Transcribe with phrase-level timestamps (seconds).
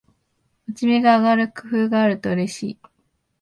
[0.67, 2.77] モチベが上がる工夫があるとうれしい